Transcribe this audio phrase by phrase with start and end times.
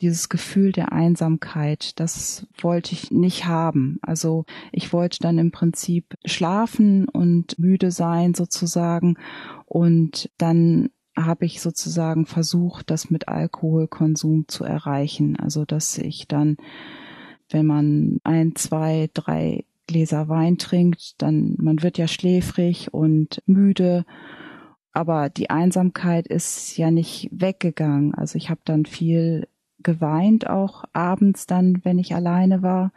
[0.00, 3.98] dieses Gefühl der Einsamkeit, das wollte ich nicht haben.
[4.02, 9.16] Also ich wollte dann im Prinzip schlafen und müde sein sozusagen
[9.66, 15.36] und dann habe ich sozusagen versucht, das mit Alkoholkonsum zu erreichen.
[15.36, 16.56] Also dass ich dann,
[17.50, 24.04] wenn man ein, zwei, drei Gläser Wein trinkt, dann man wird ja schläfrig und müde
[24.92, 28.14] aber die Einsamkeit ist ja nicht weggegangen.
[28.14, 29.46] Also ich habe dann viel
[29.82, 32.92] geweint, auch abends dann, wenn ich alleine war.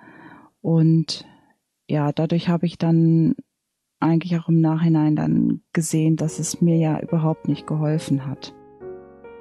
[0.61, 1.25] Und
[1.87, 3.35] ja, dadurch habe ich dann
[3.99, 8.53] eigentlich auch im Nachhinein dann gesehen, dass es mir ja überhaupt nicht geholfen hat.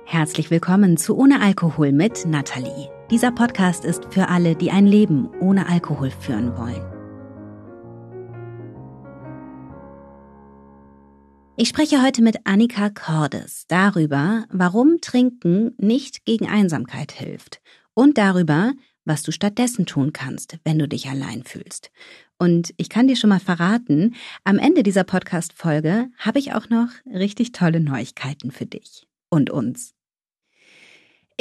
[0.04, 2.90] Herzlich willkommen zu Ohne Alkohol mit Nathalie.
[3.10, 6.91] Dieser Podcast ist für alle, die ein Leben ohne Alkohol führen wollen.
[11.62, 17.60] Ich spreche heute mit Annika Cordes darüber, warum Trinken nicht gegen Einsamkeit hilft
[17.94, 18.72] und darüber,
[19.04, 21.92] was du stattdessen tun kannst, wenn du dich allein fühlst.
[22.36, 26.88] Und ich kann dir schon mal verraten, am Ende dieser Podcast-Folge habe ich auch noch
[27.06, 29.91] richtig tolle Neuigkeiten für dich und uns.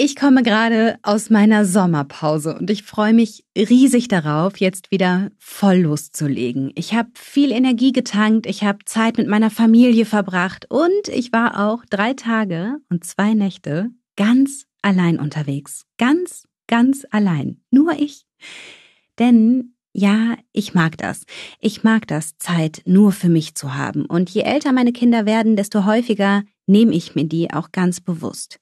[0.03, 5.75] Ich komme gerade aus meiner Sommerpause und ich freue mich riesig darauf, jetzt wieder voll
[5.81, 6.71] loszulegen.
[6.73, 11.67] Ich habe viel Energie getankt, ich habe Zeit mit meiner Familie verbracht und ich war
[11.69, 15.85] auch drei Tage und zwei Nächte ganz allein unterwegs.
[15.99, 17.61] Ganz, ganz allein.
[17.69, 18.25] Nur ich.
[19.19, 21.25] Denn ja, ich mag das.
[21.59, 24.07] Ich mag das, Zeit nur für mich zu haben.
[24.07, 28.59] Und je älter meine Kinder werden, desto häufiger nehme ich mir die auch ganz bewusst.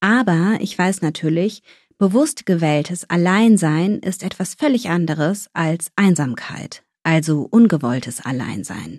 [0.00, 1.62] Aber ich weiß natürlich,
[1.98, 8.98] bewusst gewähltes Alleinsein ist etwas völlig anderes als Einsamkeit also ungewolltes Alleinsein.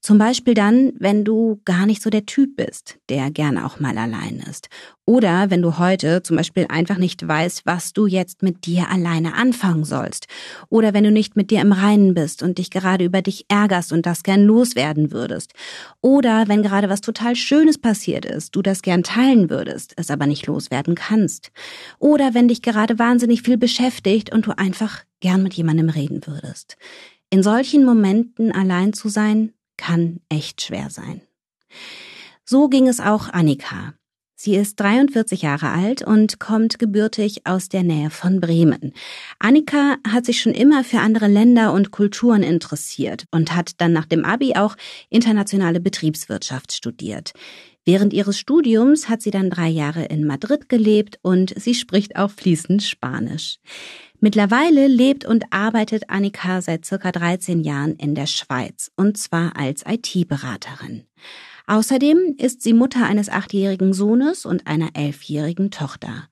[0.00, 3.98] Zum Beispiel dann, wenn du gar nicht so der Typ bist, der gerne auch mal
[3.98, 4.68] allein ist.
[5.04, 9.34] Oder wenn du heute zum Beispiel einfach nicht weißt, was du jetzt mit dir alleine
[9.34, 10.28] anfangen sollst.
[10.68, 13.92] Oder wenn du nicht mit dir im Reinen bist und dich gerade über dich ärgerst
[13.92, 15.52] und das gern loswerden würdest.
[16.00, 20.26] Oder wenn gerade was total Schönes passiert ist, du das gern teilen würdest, es aber
[20.28, 21.50] nicht loswerden kannst.
[21.98, 26.76] Oder wenn dich gerade wahnsinnig viel beschäftigt und du einfach gern mit jemandem reden würdest.
[27.30, 31.20] In solchen Momenten allein zu sein, kann echt schwer sein.
[32.44, 33.94] So ging es auch Annika.
[34.40, 38.92] Sie ist 43 Jahre alt und kommt gebürtig aus der Nähe von Bremen.
[39.40, 44.06] Annika hat sich schon immer für andere Länder und Kulturen interessiert und hat dann nach
[44.06, 44.76] dem Abi auch
[45.10, 47.32] internationale Betriebswirtschaft studiert.
[47.84, 52.30] Während ihres Studiums hat sie dann drei Jahre in Madrid gelebt und sie spricht auch
[52.30, 53.58] fließend Spanisch.
[54.20, 59.84] Mittlerweile lebt und arbeitet Annika seit circa 13 Jahren in der Schweiz und zwar als
[59.86, 61.04] IT-Beraterin.
[61.68, 66.28] Außerdem ist sie Mutter eines achtjährigen Sohnes und einer elfjährigen Tochter.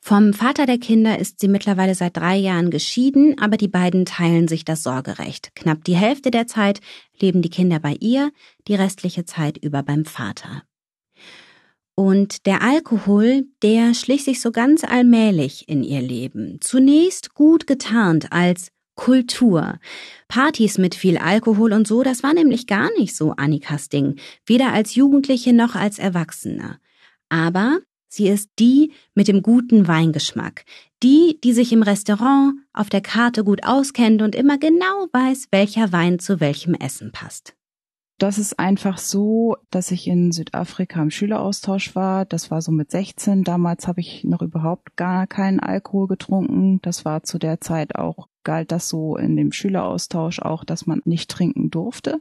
[0.00, 4.48] Vom Vater der Kinder ist sie mittlerweile seit drei Jahren geschieden, aber die beiden teilen
[4.48, 5.54] sich das Sorgerecht.
[5.54, 6.80] Knapp die Hälfte der Zeit
[7.20, 8.32] leben die Kinder bei ihr,
[8.66, 10.62] die restliche Zeit über beim Vater.
[12.00, 16.56] Und der Alkohol, der schlich sich so ganz allmählich in ihr Leben.
[16.62, 19.78] Zunächst gut getarnt als Kultur.
[20.26, 24.72] Partys mit viel Alkohol und so, das war nämlich gar nicht so Annikas Ding, weder
[24.72, 26.78] als Jugendliche noch als Erwachsene.
[27.28, 30.64] Aber sie ist die mit dem guten Weingeschmack,
[31.02, 35.92] die, die sich im Restaurant auf der Karte gut auskennt und immer genau weiß, welcher
[35.92, 37.59] Wein zu welchem Essen passt.
[38.20, 42.26] Das ist einfach so, dass ich in Südafrika im Schüleraustausch war.
[42.26, 43.44] Das war so mit 16.
[43.44, 46.82] Damals habe ich noch überhaupt gar keinen Alkohol getrunken.
[46.82, 51.00] Das war zu der Zeit auch, galt das so in dem Schüleraustausch auch, dass man
[51.06, 52.20] nicht trinken durfte.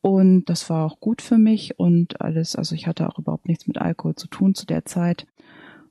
[0.00, 2.56] Und das war auch gut für mich und alles.
[2.56, 5.26] Also ich hatte auch überhaupt nichts mit Alkohol zu tun zu der Zeit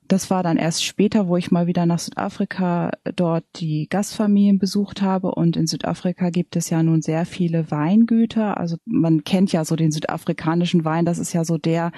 [0.07, 5.01] das war dann erst später, wo ich mal wieder nach Südafrika dort die Gastfamilien besucht
[5.01, 5.31] habe.
[5.31, 8.57] Und in Südafrika gibt es ja nun sehr viele Weingüter.
[8.57, 11.05] Also man kennt ja so den südafrikanischen Wein.
[11.05, 11.91] Das ist ja so der,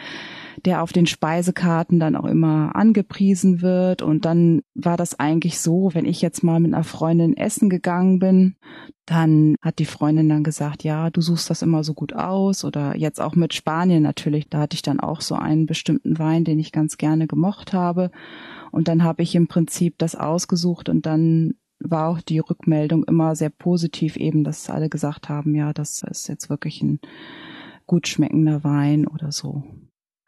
[0.66, 4.02] der auf den Speisekarten dann auch immer angepriesen wird.
[4.02, 8.20] Und dann war das eigentlich so, wenn ich jetzt mal mit einer Freundin essen gegangen
[8.20, 8.56] bin,
[9.06, 12.64] dann hat die Freundin dann gesagt, ja, du suchst das immer so gut aus.
[12.64, 16.44] Oder jetzt auch mit Spanien natürlich, da hatte ich dann auch so einen bestimmten Wein,
[16.44, 18.12] den ich ganz gerne gemocht habe.
[18.72, 23.36] Und dann habe ich im Prinzip das ausgesucht und dann war auch die Rückmeldung immer
[23.36, 27.00] sehr positiv eben, dass alle gesagt haben, ja, das ist jetzt wirklich ein
[27.88, 29.64] gut schmeckender Wein oder so.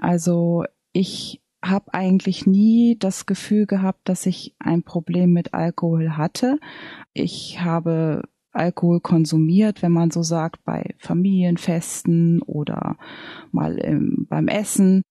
[0.01, 6.59] Also ich habe eigentlich nie das Gefühl gehabt, dass ich ein Problem mit Alkohol hatte.
[7.13, 12.97] Ich habe Alkohol konsumiert, wenn man so sagt, bei Familienfesten oder
[13.51, 15.03] mal im, beim Essen.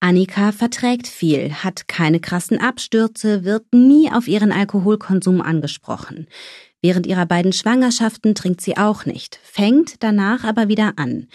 [0.00, 6.26] Annika verträgt viel, hat keine krassen Abstürze, wird nie auf ihren Alkoholkonsum angesprochen.
[6.82, 11.28] Während ihrer beiden Schwangerschaften trinkt sie auch nicht, fängt danach aber wieder an.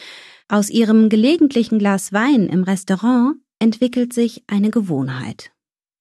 [0.51, 5.53] Aus ihrem gelegentlichen Glas Wein im Restaurant entwickelt sich eine Gewohnheit.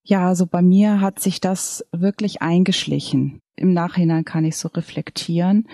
[0.02, 3.38] Ja, also bei mir hat sich das wirklich eingeschlichen.
[3.55, 5.69] Im Nachhinein kann ich so reflektieren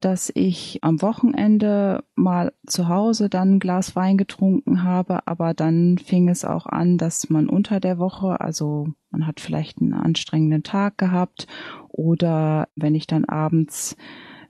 [0.00, 5.96] dass ich am Wochenende mal zu Hause dann ein Glas Wein getrunken habe, aber dann
[5.98, 10.62] fing es auch an, dass man unter der Woche, also man hat vielleicht einen anstrengenden
[10.62, 11.46] Tag gehabt
[11.88, 13.96] oder wenn ich dann abends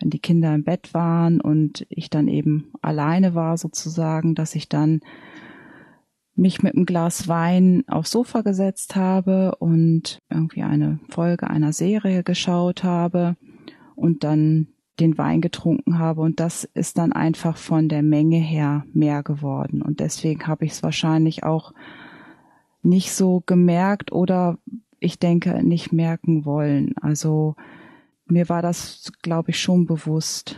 [0.00, 4.68] wenn die Kinder im Bett waren und ich dann eben alleine war sozusagen, dass ich
[4.68, 5.00] dann
[6.34, 12.22] mich mit einem Glas Wein aufs Sofa gesetzt habe und irgendwie eine Folge einer Serie
[12.22, 13.36] geschaut habe
[13.94, 14.68] und dann
[15.00, 19.82] den Wein getrunken habe und das ist dann einfach von der Menge her mehr geworden
[19.82, 21.72] und deswegen habe ich es wahrscheinlich auch
[22.82, 24.58] nicht so gemerkt oder
[25.00, 26.94] ich denke nicht merken wollen.
[27.00, 27.56] Also
[28.26, 30.56] mir war das, glaube ich, schon bewusst.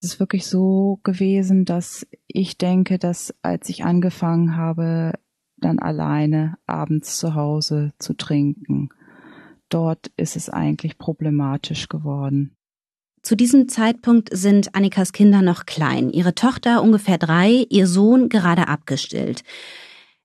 [0.00, 5.12] Es ist wirklich so gewesen, dass ich denke, dass als ich angefangen habe,
[5.56, 8.90] dann alleine abends zu Hause zu trinken,
[9.68, 12.56] dort ist es eigentlich problematisch geworden.
[13.22, 16.10] Zu diesem Zeitpunkt sind Annikas Kinder noch klein.
[16.10, 19.42] Ihre Tochter ungefähr drei, ihr Sohn gerade abgestillt.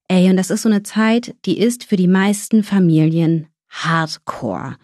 [0.10, 4.76] Ey, und das ist so eine Zeit, die ist für die meisten Familien Hardcore.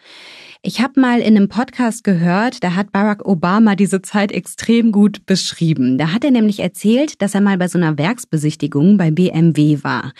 [0.67, 5.27] Ich habe mal in einem Podcast gehört, da hat Barack Obama diese Zeit extrem gut
[5.27, 5.99] beschrieben.
[5.99, 10.11] Da hat er nämlich erzählt, dass er mal bei so einer Werksbesichtigung bei BMW war.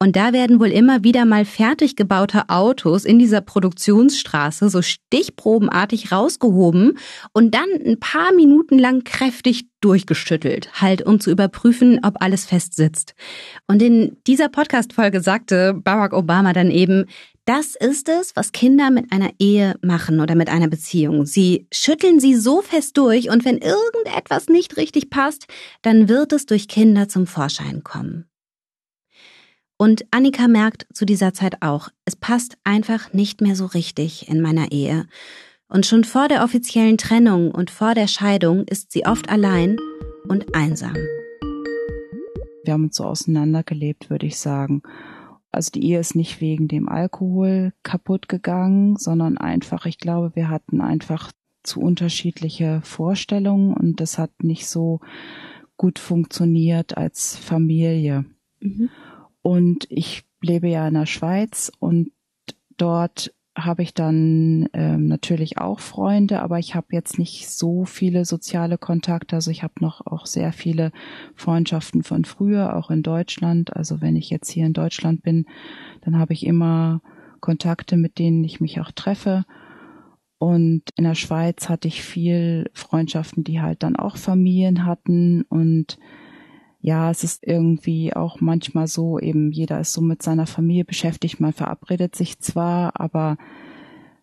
[0.00, 6.10] Und da werden wohl immer wieder mal fertig gebaute Autos in dieser Produktionsstraße so stichprobenartig
[6.10, 6.98] rausgehoben
[7.32, 12.74] und dann ein paar Minuten lang kräftig durchgeschüttelt, halt um zu überprüfen, ob alles fest
[12.74, 13.14] sitzt.
[13.68, 17.06] Und in dieser Podcast-Folge sagte Barack Obama dann eben,
[17.44, 21.26] das ist es, was Kinder mit einer Ehe machen oder mit einer Beziehung.
[21.26, 25.46] Sie schütteln sie so fest durch und wenn irgendetwas nicht richtig passt,
[25.82, 28.26] dann wird es durch Kinder zum Vorschein kommen.
[29.76, 34.40] Und Annika merkt zu dieser Zeit auch, es passt einfach nicht mehr so richtig in
[34.40, 35.06] meiner Ehe.
[35.66, 39.76] Und schon vor der offiziellen Trennung und vor der Scheidung ist sie oft allein
[40.28, 40.94] und einsam.
[42.64, 44.82] Wir haben uns so auseinandergelebt, würde ich sagen.
[45.52, 50.48] Also die Ehe ist nicht wegen dem Alkohol kaputt gegangen, sondern einfach, ich glaube, wir
[50.48, 51.30] hatten einfach
[51.62, 55.00] zu unterschiedliche Vorstellungen und das hat nicht so
[55.76, 58.24] gut funktioniert als Familie.
[58.60, 58.88] Mhm.
[59.42, 62.12] Und ich lebe ja in der Schweiz und
[62.76, 68.24] dort habe ich dann ähm, natürlich auch Freunde, aber ich habe jetzt nicht so viele
[68.24, 69.36] soziale Kontakte.
[69.36, 70.90] Also ich habe noch auch sehr viele
[71.34, 73.76] Freundschaften von früher, auch in Deutschland.
[73.76, 75.44] Also wenn ich jetzt hier in Deutschland bin,
[76.00, 77.02] dann habe ich immer
[77.40, 79.44] Kontakte, mit denen ich mich auch treffe.
[80.38, 85.98] Und in der Schweiz hatte ich viel Freundschaften, die halt dann auch Familien hatten und
[86.82, 91.38] ja, es ist irgendwie auch manchmal so, eben jeder ist so mit seiner Familie beschäftigt,
[91.40, 93.36] man verabredet sich zwar, aber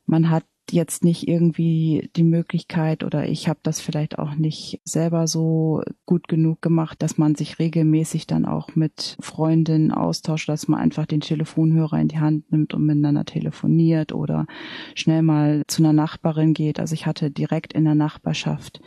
[0.06, 5.26] man hat jetzt nicht irgendwie die Möglichkeit oder ich habe das vielleicht auch nicht selber
[5.26, 10.80] so gut genug gemacht, dass man sich regelmäßig dann auch mit Freundinnen austauscht, dass man
[10.80, 14.46] einfach den Telefonhörer in die Hand nimmt und miteinander telefoniert oder
[14.96, 16.80] schnell mal zu einer Nachbarin geht.
[16.80, 18.81] Also ich hatte direkt in der Nachbarschaft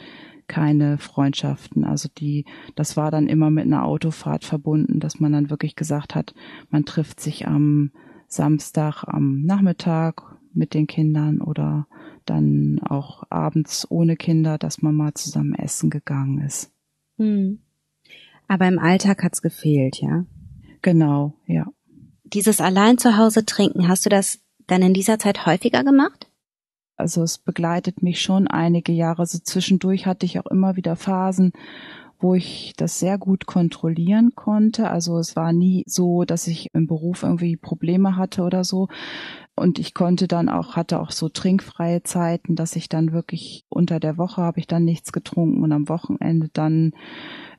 [0.53, 1.85] keine Freundschaften.
[1.85, 2.45] Also die,
[2.75, 6.35] das war dann immer mit einer Autofahrt verbunden, dass man dann wirklich gesagt hat,
[6.69, 7.91] man trifft sich am
[8.29, 11.87] Samstag am Nachmittag mit den Kindern oder
[12.27, 16.71] dann auch abends ohne Kinder, dass man mal zusammen essen gegangen ist.
[17.17, 17.61] Hm.
[18.47, 20.27] Aber im Alltag hat's gefehlt, ja?
[20.83, 21.67] Genau, ja.
[22.25, 26.29] Dieses allein zu Hause trinken, hast du das dann in dieser Zeit häufiger gemacht?
[26.97, 29.27] Also es begleitet mich schon einige Jahre.
[29.27, 31.53] So zwischendurch hatte ich auch immer wieder Phasen,
[32.19, 34.89] wo ich das sehr gut kontrollieren konnte.
[34.89, 38.89] Also es war nie so, dass ich im Beruf irgendwie Probleme hatte oder so.
[39.55, 44.01] Und ich konnte dann auch, hatte auch so trinkfreie Zeiten, dass ich dann wirklich unter
[44.01, 46.93] der Woche habe ich dann nichts getrunken und am Wochenende dann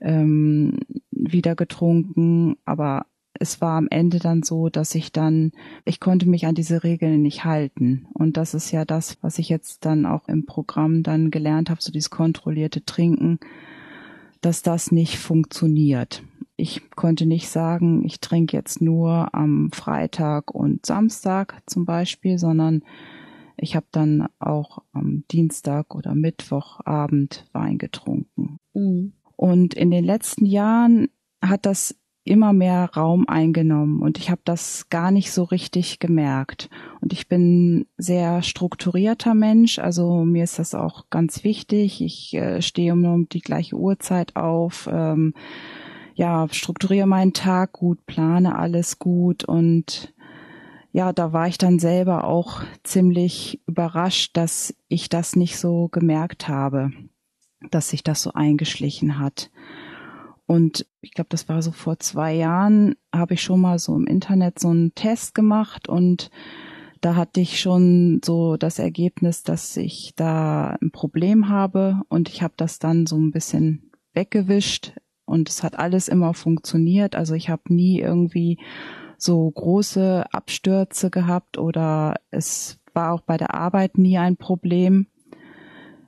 [0.02, 0.80] ähm,
[1.12, 2.56] wieder getrunken.
[2.66, 3.06] Aber
[3.40, 5.52] es war am Ende dann so, dass ich dann,
[5.86, 8.08] ich konnte mich an diese Regeln nicht halten.
[8.14, 11.82] Und das ist ja das, was ich jetzt dann auch im Programm dann gelernt habe,
[11.82, 13.40] so dieses kontrollierte Trinken,
[14.42, 16.24] dass das nicht funktioniert.
[16.56, 22.84] Ich konnte nicht sagen, ich trinke jetzt nur am Freitag und Samstag zum Beispiel, sondern
[23.58, 28.60] ich habe dann auch am Dienstag oder Mittwochabend Wein getrunken.
[28.74, 29.14] Mhm.
[29.36, 31.08] Und in den letzten Jahren
[31.42, 36.70] hat das immer mehr Raum eingenommen und ich habe das gar nicht so richtig gemerkt.
[37.02, 42.02] Und ich bin sehr strukturierter Mensch, also mir ist das auch ganz wichtig.
[42.02, 45.34] Ich äh, stehe um, die gleiche Uhrzeit auf, ähm,
[46.16, 50.14] ja, strukturiere meinen Tag gut, plane alles gut und
[50.94, 56.48] ja, da war ich dann selber auch ziemlich überrascht, dass ich das nicht so gemerkt
[56.48, 56.92] habe,
[57.72, 59.50] dass sich das so eingeschlichen hat.
[60.46, 64.06] Und ich glaube, das war so vor zwei Jahren, habe ich schon mal so im
[64.06, 66.30] Internet so einen Test gemacht und
[67.02, 72.42] da hatte ich schon so das Ergebnis, dass ich da ein Problem habe und ich
[72.42, 74.94] habe das dann so ein bisschen weggewischt
[75.26, 77.16] und es hat alles immer funktioniert.
[77.16, 78.58] Also ich habe nie irgendwie
[79.18, 85.08] so große Abstürze gehabt oder es war auch bei der Arbeit nie ein Problem.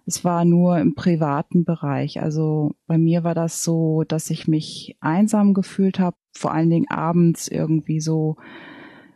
[0.05, 2.21] Es war nur im privaten Bereich.
[2.21, 6.89] Also bei mir war das so, dass ich mich einsam gefühlt habe, vor allen Dingen
[6.89, 8.38] abends irgendwie so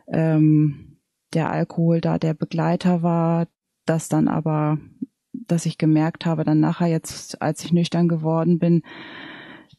[0.08, 0.98] ähm,
[1.32, 3.46] der Alkohol da der Begleiter war,
[3.86, 4.78] dass dann aber,
[5.32, 8.82] dass ich gemerkt habe, dann nachher jetzt, als ich nüchtern geworden bin,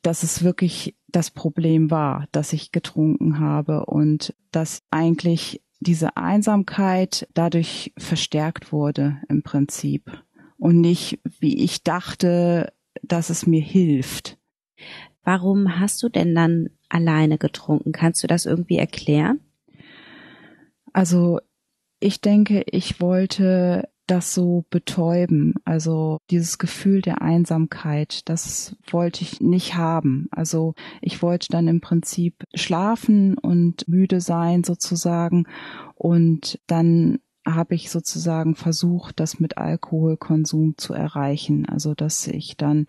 [0.01, 7.27] dass es wirklich das Problem war, dass ich getrunken habe und dass eigentlich diese Einsamkeit
[7.33, 10.23] dadurch verstärkt wurde im Prinzip
[10.61, 14.37] und nicht, wie ich dachte, dass es mir hilft.
[15.23, 17.91] Warum hast du denn dann alleine getrunken?
[17.91, 19.39] Kannst du das irgendwie erklären?
[20.93, 21.39] Also
[21.99, 25.55] ich denke, ich wollte das so betäuben.
[25.65, 30.27] Also dieses Gefühl der Einsamkeit, das wollte ich nicht haben.
[30.29, 35.47] Also ich wollte dann im Prinzip schlafen und müde sein sozusagen
[35.95, 37.17] und dann
[37.55, 41.67] habe ich sozusagen versucht, das mit Alkoholkonsum zu erreichen.
[41.67, 42.87] Also dass ich dann,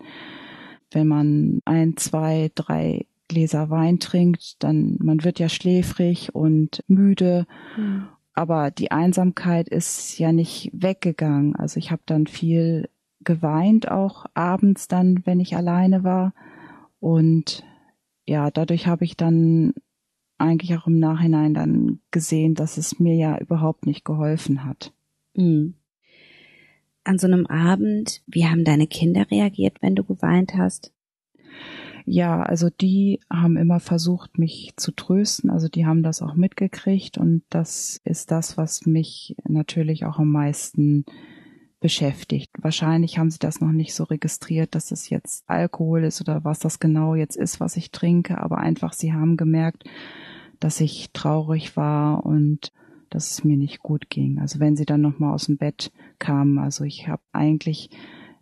[0.91, 7.47] wenn man ein, zwei, drei Gläser Wein trinkt, dann man wird ja schläfrig und müde.
[7.77, 8.07] Mhm.
[8.33, 11.55] Aber die Einsamkeit ist ja nicht weggegangen.
[11.55, 12.89] Also ich habe dann viel
[13.21, 16.33] geweint, auch abends dann, wenn ich alleine war.
[16.99, 17.63] Und
[18.25, 19.73] ja, dadurch habe ich dann
[20.37, 24.93] eigentlich auch im Nachhinein dann gesehen, dass es mir ja überhaupt nicht geholfen hat.
[25.35, 25.75] Mhm.
[27.03, 30.93] An so einem Abend, wie haben deine Kinder reagiert, wenn du geweint hast?
[32.05, 35.49] Ja, also die haben immer versucht, mich zu trösten.
[35.49, 40.31] Also die haben das auch mitgekriegt und das ist das, was mich natürlich auch am
[40.31, 41.05] meisten
[41.83, 42.49] beschäftigt.
[42.61, 46.59] Wahrscheinlich haben sie das noch nicht so registriert, dass es jetzt Alkohol ist oder was
[46.59, 49.83] das genau jetzt ist, was ich trinke, aber einfach sie haben gemerkt,
[50.61, 52.71] dass ich traurig war und
[53.09, 54.39] dass es mir nicht gut ging.
[54.39, 57.89] Also wenn sie dann noch mal aus dem Bett kamen, also ich habe eigentlich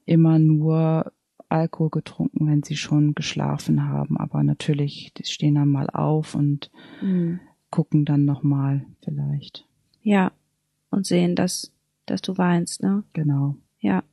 [0.06, 1.12] immer nur
[1.50, 6.70] Alkohol getrunken, wenn sie schon geschlafen haben, aber natürlich die stehen dann mal auf und
[7.02, 7.40] mhm.
[7.72, 9.66] gucken dann noch mal vielleicht.
[10.04, 10.32] Ja,
[10.92, 11.74] und sehen, dass
[12.12, 13.04] dass du weinst, ne?
[13.14, 13.56] Genau.
[13.80, 14.04] Ja.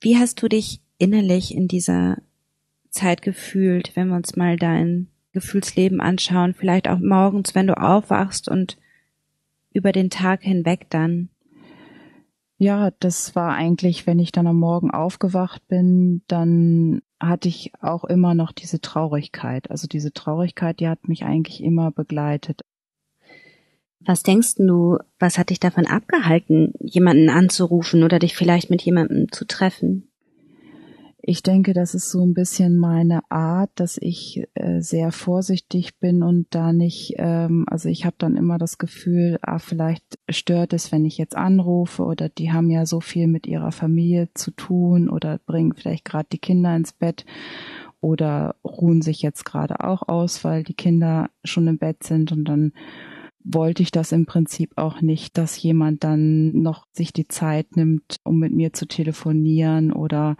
[0.00, 2.18] Wie hast du dich innerlich in dieser
[2.90, 8.48] Zeit gefühlt, wenn wir uns mal dein Gefühlsleben anschauen, vielleicht auch morgens, wenn du aufwachst
[8.48, 8.76] und
[9.72, 11.28] über den Tag hinweg dann?
[12.56, 18.04] Ja, das war eigentlich, wenn ich dann am Morgen aufgewacht bin, dann hatte ich auch
[18.04, 19.70] immer noch diese Traurigkeit.
[19.70, 22.62] Also diese Traurigkeit, die hat mich eigentlich immer begleitet.
[24.06, 29.32] Was denkst du, was hat dich davon abgehalten, jemanden anzurufen oder dich vielleicht mit jemandem
[29.32, 30.10] zu treffen?
[31.26, 36.22] Ich denke, das ist so ein bisschen meine Art, dass ich äh, sehr vorsichtig bin
[36.22, 40.92] und da nicht, ähm, also ich habe dann immer das Gefühl, ah, vielleicht stört es,
[40.92, 45.08] wenn ich jetzt anrufe oder die haben ja so viel mit ihrer Familie zu tun
[45.08, 47.24] oder bringen vielleicht gerade die Kinder ins Bett
[48.02, 52.44] oder ruhen sich jetzt gerade auch aus, weil die Kinder schon im Bett sind und
[52.44, 52.74] dann
[53.44, 58.16] wollte ich das im Prinzip auch nicht, dass jemand dann noch sich die Zeit nimmt,
[58.24, 60.36] um mit mir zu telefonieren oder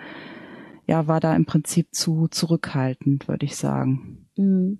[0.86, 4.24] ja, war da im Prinzip zu zurückhaltend, würde ich sagen.
[4.36, 4.78] Mhm.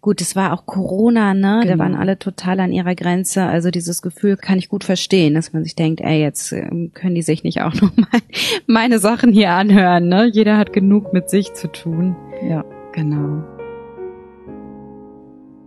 [0.00, 1.60] Gut, es war auch Corona, ne?
[1.62, 1.72] Genau.
[1.72, 3.44] Da waren alle total an ihrer Grenze.
[3.44, 7.14] Also dieses Gefühl kann ich gut verstehen, dass man sich denkt, ey, jetzt ähm, können
[7.14, 8.20] die sich nicht auch noch mal
[8.66, 10.30] meine Sachen hier anhören, ne?
[10.32, 12.16] Jeder hat genug mit sich zu tun.
[12.48, 13.44] Ja, genau.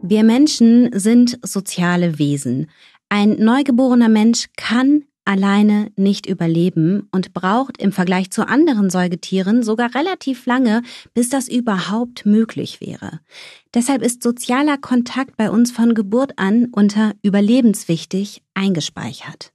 [0.07, 2.69] Wir Menschen sind soziale Wesen.
[3.09, 9.95] Ein neugeborener Mensch kann alleine nicht überleben und braucht im Vergleich zu anderen Säugetieren sogar
[9.95, 10.83] relativ lange,
[11.15, 13.19] bis das überhaupt möglich wäre.
[13.73, 19.53] Deshalb ist sozialer Kontakt bei uns von Geburt an unter überlebenswichtig eingespeichert.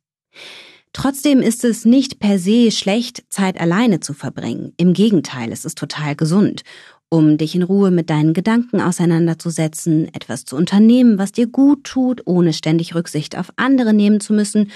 [0.92, 4.73] Trotzdem ist es nicht per se schlecht, Zeit alleine zu verbringen.
[4.76, 6.62] Im Gegenteil, es ist total gesund.
[7.11, 12.23] Um dich in Ruhe mit deinen Gedanken auseinanderzusetzen, etwas zu unternehmen, was dir gut tut,
[12.25, 14.71] ohne ständig Rücksicht auf andere nehmen zu müssen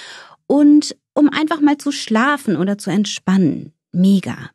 [0.46, 3.72] und um einfach mal zu schlafen oder zu entspannen.
[3.92, 4.50] Mega.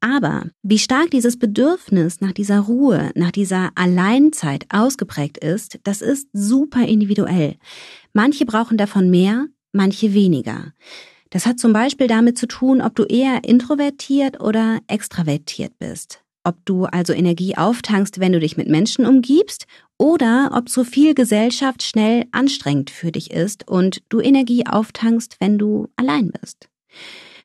[0.00, 6.28] Aber wie stark dieses Bedürfnis nach dieser Ruhe, nach dieser Alleinzeit ausgeprägt ist, das ist
[6.32, 7.56] super individuell.
[8.12, 10.72] Manche brauchen davon mehr, manche weniger.
[11.30, 16.22] Das hat zum Beispiel damit zu tun, ob du eher introvertiert oder extravertiert bist.
[16.48, 19.66] Ob du also Energie auftankst, wenn du dich mit Menschen umgibst,
[19.98, 25.58] oder ob zu viel Gesellschaft schnell anstrengend für dich ist und du Energie auftankst, wenn
[25.58, 26.70] du allein bist.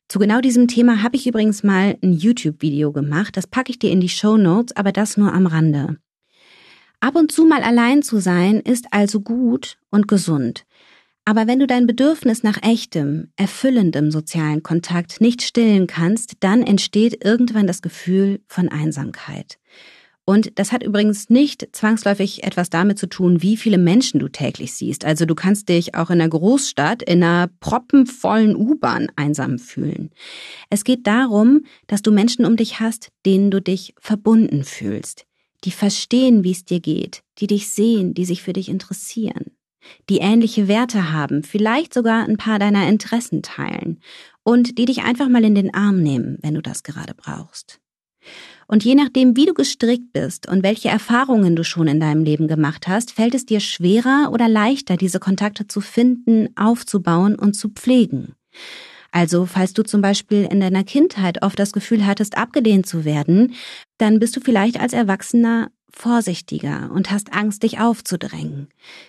[0.08, 3.36] Zu genau diesem Thema habe ich übrigens mal ein YouTube-Video gemacht.
[3.36, 5.98] Das packe ich dir in die Show Notes, aber das nur am Rande.
[7.00, 10.64] Ab und zu mal allein zu sein ist also gut und gesund.
[11.26, 17.24] Aber wenn du dein Bedürfnis nach echtem, erfüllendem sozialen Kontakt nicht stillen kannst, dann entsteht
[17.24, 19.58] irgendwann das Gefühl von Einsamkeit.
[20.26, 24.72] Und das hat übrigens nicht zwangsläufig etwas damit zu tun, wie viele Menschen du täglich
[24.72, 25.04] siehst.
[25.04, 30.10] Also du kannst dich auch in einer Großstadt, in einer proppenvollen U-Bahn einsam fühlen.
[30.70, 35.26] Es geht darum, dass du Menschen um dich hast, denen du dich verbunden fühlst,
[35.64, 39.53] die verstehen, wie es dir geht, die dich sehen, die sich für dich interessieren,
[40.08, 44.00] die ähnliche Werte haben, vielleicht sogar ein paar deiner Interessen teilen
[44.42, 47.80] und die dich einfach mal in den Arm nehmen, wenn du das gerade brauchst.
[48.66, 52.48] Und je nachdem, wie du gestrickt bist und welche Erfahrungen du schon in deinem Leben
[52.48, 57.68] gemacht hast, fällt es dir schwerer oder leichter, diese Kontakte zu finden, aufzubauen und zu
[57.68, 58.34] pflegen.
[59.12, 63.54] Also, falls du zum Beispiel in deiner Kindheit oft das Gefühl hattest, abgelehnt zu werden,
[63.98, 68.68] dann bist du vielleicht als Erwachsener vorsichtiger und hast Angst, dich aufzudrängen.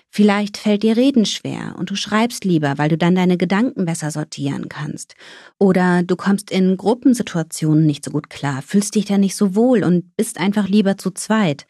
[0.10, 4.12] Vielleicht fällt dir Reden schwer und du schreibst lieber, weil du dann deine Gedanken besser
[4.12, 5.16] sortieren kannst.
[5.58, 9.84] Oder du kommst in Gruppensituationen nicht so gut klar, fühlst dich da nicht so wohl
[9.84, 11.66] und bist einfach lieber zu zweit.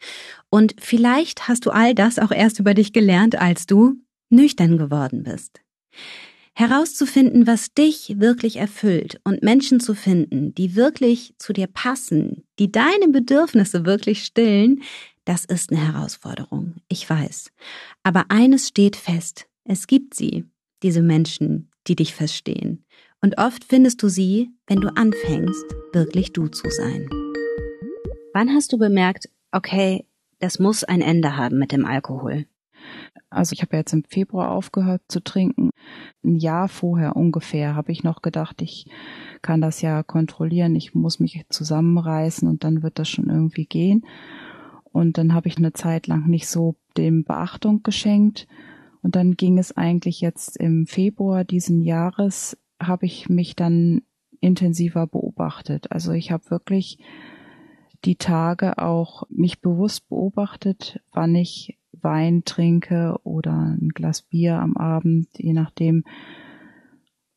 [0.50, 3.94] Und vielleicht hast du all das auch erst über dich gelernt, als du
[4.30, 5.60] nüchtern geworden bist.
[6.58, 12.72] Herauszufinden, was dich wirklich erfüllt und Menschen zu finden, die wirklich zu dir passen, die
[12.72, 14.82] deine Bedürfnisse wirklich stillen,
[15.26, 17.52] das ist eine Herausforderung, ich weiß.
[18.04, 20.46] Aber eines steht fest, es gibt sie,
[20.82, 22.86] diese Menschen, die dich verstehen.
[23.20, 27.06] Und oft findest du sie, wenn du anfängst, wirklich du zu sein.
[28.32, 30.06] Wann hast du bemerkt, okay,
[30.38, 32.46] das muss ein Ende haben mit dem Alkohol?
[33.30, 35.70] Also ich habe jetzt im Februar aufgehört zu trinken.
[36.24, 38.88] Ein Jahr vorher ungefähr habe ich noch gedacht, ich
[39.42, 44.04] kann das ja kontrollieren, ich muss mich zusammenreißen und dann wird das schon irgendwie gehen.
[44.92, 48.48] Und dann habe ich eine Zeit lang nicht so dem Beachtung geschenkt.
[49.02, 54.02] Und dann ging es eigentlich jetzt im Februar diesen Jahres, habe ich mich dann
[54.40, 55.92] intensiver beobachtet.
[55.92, 56.98] Also ich habe wirklich
[58.04, 64.76] die Tage auch mich bewusst beobachtet, wann ich Wein trinke oder ein Glas Bier am
[64.76, 66.04] Abend, je nachdem.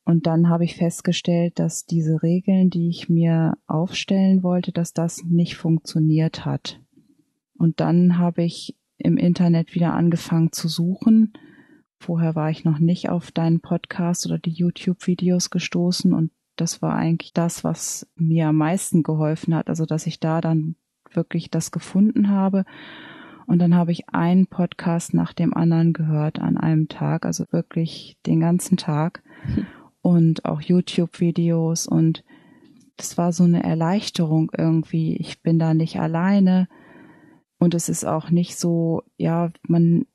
[0.05, 5.23] Und dann habe ich festgestellt, dass diese Regeln, die ich mir aufstellen wollte, dass das
[5.23, 6.81] nicht funktioniert hat.
[7.57, 11.33] Und dann habe ich im Internet wieder angefangen zu suchen.
[11.99, 16.95] Vorher war ich noch nicht auf deinen Podcast oder die YouTube-Videos gestoßen und das war
[16.95, 19.69] eigentlich das, was mir am meisten geholfen hat.
[19.69, 20.75] Also, dass ich da dann
[21.13, 22.65] wirklich das gefunden habe
[23.49, 28.15] und dann habe ich einen Podcast nach dem anderen gehört an einem Tag, also wirklich
[28.27, 29.23] den ganzen Tag.
[30.01, 32.23] Und auch YouTube-Videos und
[32.95, 35.17] das war so eine Erleichterung irgendwie.
[35.17, 36.69] Ich bin da nicht alleine.
[37.59, 40.05] Und es ist auch nicht so, ja, man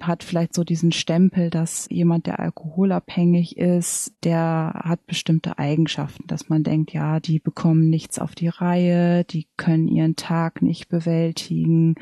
[0.00, 6.48] hat vielleicht so diesen Stempel, dass jemand, der alkoholabhängig ist, der hat bestimmte Eigenschaften, dass
[6.48, 11.96] man denkt, ja, die bekommen nichts auf die Reihe, die können ihren Tag nicht bewältigen.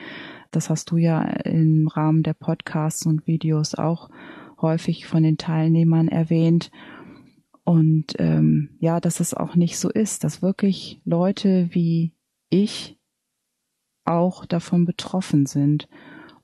[0.54, 4.08] Das hast du ja im Rahmen der Podcasts und Videos auch
[4.60, 6.70] häufig von den Teilnehmern erwähnt.
[7.64, 12.12] Und ähm, ja, dass es auch nicht so ist, dass wirklich Leute wie
[12.50, 12.98] ich
[14.04, 15.88] auch davon betroffen sind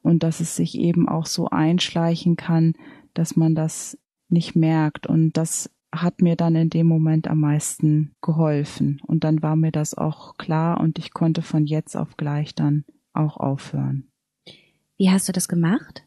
[0.02, 2.72] und dass es sich eben auch so einschleichen kann,
[3.14, 5.06] dass man das nicht merkt.
[5.06, 9.00] Und das hat mir dann in dem Moment am meisten geholfen.
[9.06, 12.84] Und dann war mir das auch klar und ich konnte von jetzt auf gleich dann
[13.20, 14.10] auch aufhören.
[14.96, 16.04] Wie hast du das gemacht?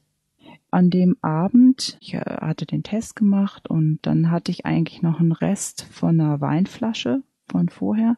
[0.72, 5.20] An dem Abend, ich äh, hatte den Test gemacht und dann hatte ich eigentlich noch
[5.20, 8.18] einen Rest von einer Weinflasche von vorher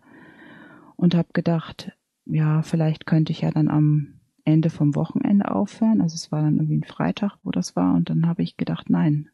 [0.95, 1.91] und habe gedacht,
[2.25, 6.01] ja, vielleicht könnte ich ja dann am Ende vom Wochenende aufhören.
[6.01, 7.95] Also es war dann irgendwie ein Freitag, wo das war.
[7.95, 9.29] Und dann habe ich gedacht, nein,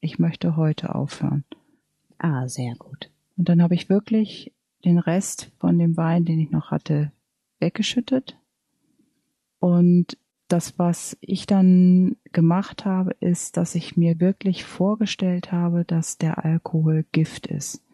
[0.00, 1.44] ich möchte heute aufhören.
[2.18, 3.10] Ah, sehr gut.
[3.36, 4.52] Und dann habe ich wirklich
[4.84, 7.12] den Rest von dem Wein, den ich noch hatte,
[7.60, 8.38] weggeschüttet.
[9.58, 10.18] Und
[10.48, 16.44] das, was ich dann gemacht habe, ist, dass ich mir wirklich vorgestellt habe, dass der
[16.44, 17.84] Alkohol Gift ist.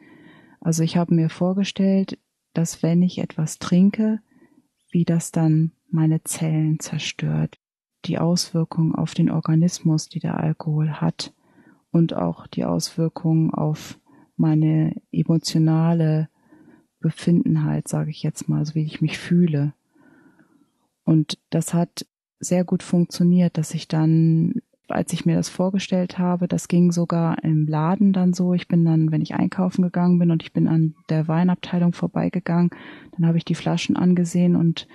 [0.60, 2.18] Also ich habe mir vorgestellt,
[2.52, 4.20] dass wenn ich etwas trinke,
[4.90, 7.58] wie das dann meine Zellen zerstört,
[8.04, 11.34] die Auswirkungen auf den Organismus, die der Alkohol hat
[11.90, 13.98] und auch die Auswirkungen auf
[14.36, 16.28] meine emotionale
[17.00, 19.74] Befindenheit, sage ich jetzt mal, so wie ich mich fühle.
[21.04, 22.06] Und das hat
[22.40, 24.54] sehr gut funktioniert, dass ich dann,
[24.88, 28.54] als ich mir das vorgestellt habe, das ging sogar im Laden dann so.
[28.54, 32.70] Ich bin dann, wenn ich einkaufen gegangen bin und ich bin an der Weinabteilung vorbeigegangen,
[33.16, 34.88] dann habe ich die Flaschen angesehen und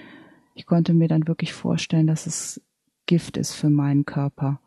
[0.56, 2.62] ich konnte mir dann wirklich vorstellen, dass es
[3.06, 4.60] Gift ist für meinen Körper.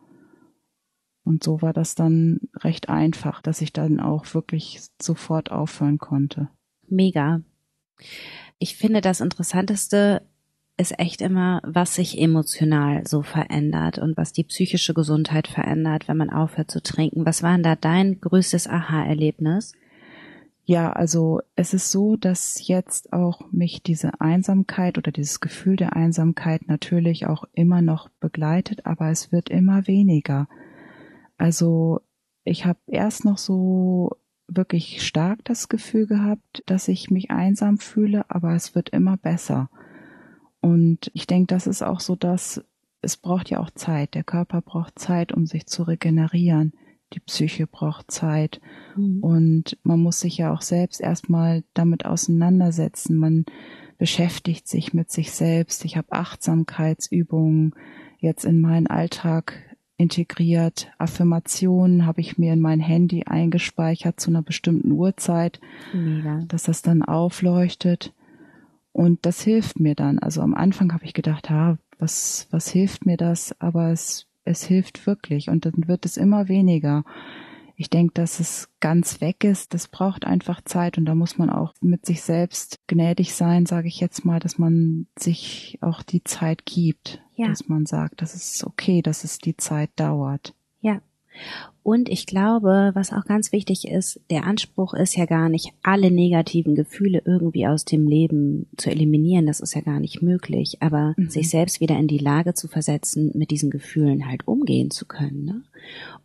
[1.24, 6.48] Und so war das dann recht einfach, dass ich dann auch wirklich sofort aufhören konnte.
[6.88, 7.42] Mega.
[8.59, 10.26] Ich finde, das Interessanteste
[10.76, 16.16] ist echt immer, was sich emotional so verändert und was die psychische Gesundheit verändert, wenn
[16.16, 17.26] man aufhört zu trinken.
[17.26, 19.74] Was war denn da dein größtes Aha-Erlebnis?
[20.64, 25.96] Ja, also es ist so, dass jetzt auch mich diese Einsamkeit oder dieses Gefühl der
[25.96, 30.48] Einsamkeit natürlich auch immer noch begleitet, aber es wird immer weniger.
[31.37, 32.00] Also
[32.44, 38.24] ich habe erst noch so wirklich stark das Gefühl gehabt, dass ich mich einsam fühle,
[38.28, 39.68] aber es wird immer besser.
[40.62, 42.64] Und ich denke, das ist auch so, dass
[43.03, 44.14] es braucht ja auch Zeit.
[44.14, 46.72] Der Körper braucht Zeit, um sich zu regenerieren.
[47.12, 48.61] Die Psyche braucht Zeit.
[48.96, 49.22] Mhm.
[49.22, 53.16] Und man muss sich ja auch selbst erstmal damit auseinandersetzen.
[53.16, 53.44] Man
[53.98, 55.85] beschäftigt sich mit sich selbst.
[55.85, 57.75] Ich habe Achtsamkeitsübungen
[58.18, 60.90] jetzt in meinen Alltag integriert.
[60.98, 65.61] Affirmationen habe ich mir in mein Handy eingespeichert zu einer bestimmten Uhrzeit,
[65.92, 66.44] Mega.
[66.48, 68.12] dass das dann aufleuchtet.
[68.92, 70.18] Und das hilft mir dann.
[70.18, 73.59] Also am Anfang habe ich gedacht, ha, was, was hilft mir das?
[73.61, 77.05] Aber es, es hilft wirklich und dann wird es immer weniger.
[77.76, 79.72] Ich denke, dass es ganz weg ist.
[79.74, 83.88] Das braucht einfach Zeit und da muss man auch mit sich selbst gnädig sein, sage
[83.88, 87.48] ich jetzt mal, dass man sich auch die Zeit gibt, ja.
[87.48, 90.55] dass man sagt, das ist okay, dass es die Zeit dauert.
[90.81, 91.00] Ja.
[91.83, 96.11] Und ich glaube, was auch ganz wichtig ist, der Anspruch ist ja gar nicht, alle
[96.11, 99.47] negativen Gefühle irgendwie aus dem Leben zu eliminieren.
[99.47, 100.79] Das ist ja gar nicht möglich.
[100.81, 101.29] Aber mhm.
[101.29, 105.45] sich selbst wieder in die Lage zu versetzen, mit diesen Gefühlen halt umgehen zu können.
[105.45, 105.62] Ne?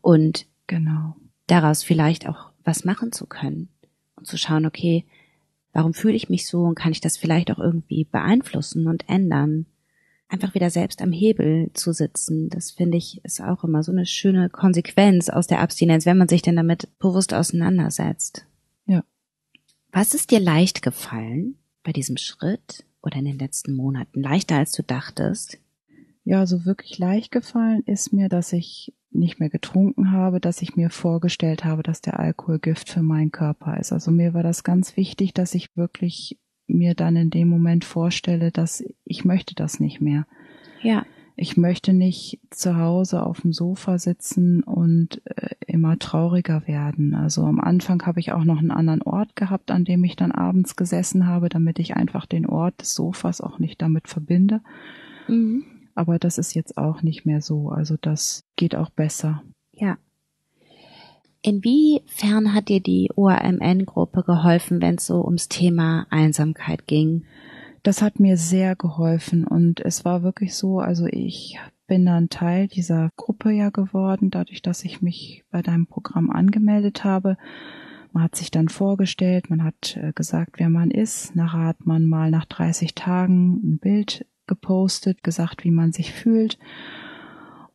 [0.01, 1.15] Und genau.
[1.47, 3.69] daraus vielleicht auch was machen zu können.
[4.15, 5.05] Und zu schauen, okay,
[5.73, 9.65] warum fühle ich mich so und kann ich das vielleicht auch irgendwie beeinflussen und ändern?
[10.29, 14.05] Einfach wieder selbst am Hebel zu sitzen, das finde ich ist auch immer so eine
[14.05, 18.45] schöne Konsequenz aus der Abstinenz, wenn man sich denn damit bewusst auseinandersetzt.
[18.85, 19.03] Ja.
[19.91, 24.21] Was ist dir leicht gefallen bei diesem Schritt oder in den letzten Monaten?
[24.21, 25.59] Leichter als du dachtest?
[26.23, 30.75] Ja, so wirklich leicht gefallen ist mir, dass ich nicht mehr getrunken habe, dass ich
[30.75, 33.93] mir vorgestellt habe, dass der Alkohol Gift für meinen Körper ist.
[33.93, 36.37] Also mir war das ganz wichtig, dass ich wirklich
[36.67, 40.25] mir dann in dem Moment vorstelle, dass ich möchte das nicht mehr.
[40.81, 41.05] Ja.
[41.39, 47.13] Ich möchte nicht zu Hause auf dem Sofa sitzen und äh, immer trauriger werden.
[47.13, 50.31] Also am Anfang habe ich auch noch einen anderen Ort gehabt, an dem ich dann
[50.31, 54.61] abends gesessen habe, damit ich einfach den Ort des Sofas auch nicht damit verbinde.
[55.27, 55.63] Mhm.
[55.93, 57.69] Aber das ist jetzt auch nicht mehr so.
[57.69, 59.43] Also das geht auch besser.
[59.73, 59.97] Ja.
[61.47, 67.23] Inwiefern hat dir die ORMN-Gruppe geholfen, wenn es so ums Thema Einsamkeit ging?
[67.83, 71.57] Das hat mir sehr geholfen und es war wirklich so, also ich
[71.87, 77.05] bin dann Teil dieser Gruppe ja geworden, dadurch, dass ich mich bei deinem Programm angemeldet
[77.05, 77.37] habe.
[78.11, 81.33] Man hat sich dann vorgestellt, man hat äh, gesagt, wer man ist.
[81.33, 86.59] Nachher hat man mal nach 30 Tagen ein Bild gepostet, gesagt, wie man sich fühlt.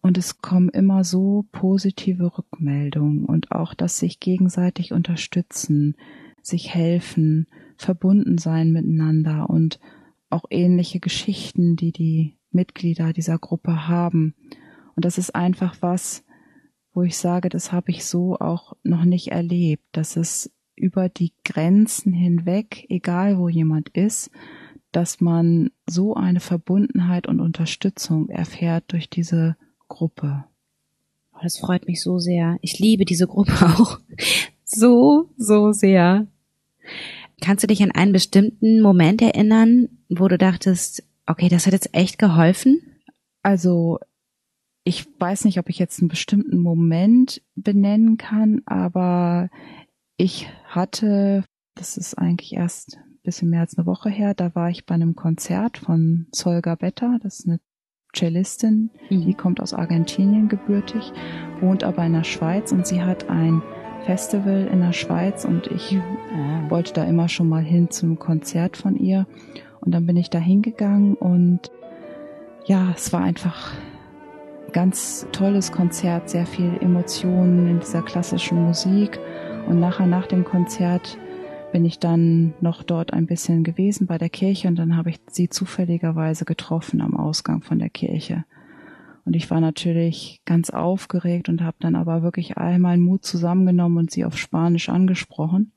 [0.02, 5.96] Und es kommen immer so positive Rückmeldungen und auch, dass sich gegenseitig unterstützen,
[6.42, 9.78] sich helfen, verbunden sein miteinander und
[10.28, 14.34] auch ähnliche Geschichten, die die Mitglieder dieser Gruppe haben.
[14.96, 16.24] Und das ist einfach was,
[16.92, 21.32] wo ich sage, das habe ich so auch noch nicht erlebt, dass es über die
[21.44, 24.30] Grenzen hinweg, egal wo jemand ist,
[24.90, 29.56] dass man so eine Verbundenheit und Unterstützung erfährt durch diese
[29.92, 30.44] Gruppe.
[31.34, 32.58] Oh, das freut mich so sehr.
[32.62, 33.98] Ich liebe diese Gruppe auch
[34.64, 36.26] so, so sehr.
[37.42, 41.94] Kannst du dich an einen bestimmten Moment erinnern, wo du dachtest, okay, das hat jetzt
[41.94, 42.80] echt geholfen?
[43.42, 43.98] Also,
[44.84, 49.50] ich weiß nicht, ob ich jetzt einen bestimmten Moment benennen kann, aber
[50.16, 54.34] ich hatte, das ist eigentlich erst bisschen mehr als eine Woche her.
[54.34, 57.18] Da war ich bei einem Konzert von Solga Betta.
[57.22, 57.60] Das ist eine
[58.14, 59.26] Cellistin, mhm.
[59.26, 61.12] die kommt aus Argentinien gebürtig,
[61.60, 63.62] wohnt aber in der Schweiz und sie hat ein
[64.04, 66.70] Festival in der Schweiz und ich ah.
[66.70, 69.26] wollte da immer schon mal hin zum Konzert von ihr.
[69.80, 71.70] Und dann bin ich da hingegangen und
[72.66, 73.72] ja, es war einfach
[74.72, 79.18] ganz tolles Konzert, sehr viel Emotionen in dieser klassischen Musik.
[79.66, 81.18] Und nachher nach dem Konzert
[81.72, 85.20] bin ich dann noch dort ein bisschen gewesen bei der Kirche und dann habe ich
[85.30, 88.44] sie zufälligerweise getroffen am Ausgang von der Kirche.
[89.24, 93.98] Und ich war natürlich ganz aufgeregt und habe dann aber wirklich all meinen Mut zusammengenommen
[93.98, 95.72] und sie auf Spanisch angesprochen,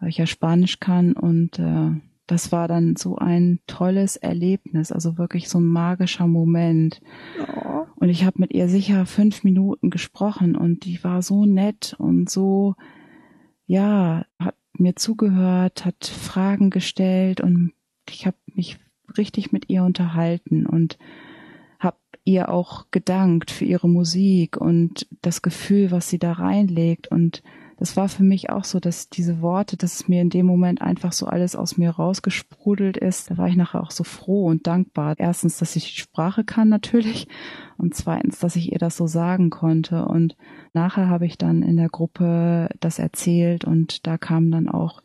[0.00, 1.12] weil ich ja Spanisch kann.
[1.12, 1.90] Und äh,
[2.26, 7.00] das war dann so ein tolles Erlebnis, also wirklich so ein magischer Moment.
[7.38, 7.84] Oh.
[7.96, 12.30] Und ich habe mit ihr sicher fünf Minuten gesprochen und die war so nett und
[12.30, 12.74] so,
[13.66, 17.72] ja, hat mir zugehört, hat Fragen gestellt und
[18.08, 18.78] ich habe mich
[19.16, 20.98] richtig mit ihr unterhalten und
[21.78, 27.42] habe ihr auch gedankt für ihre Musik und das Gefühl, was sie da reinlegt und
[27.80, 30.82] das war für mich auch so, dass diese Worte, dass es mir in dem Moment
[30.82, 33.30] einfach so alles aus mir rausgesprudelt ist.
[33.30, 35.14] Da war ich nachher auch so froh und dankbar.
[35.16, 37.26] Erstens, dass ich die Sprache kann natürlich
[37.78, 40.04] und zweitens, dass ich ihr das so sagen konnte.
[40.04, 40.36] Und
[40.74, 45.02] nachher habe ich dann in der Gruppe das erzählt und da kamen dann auch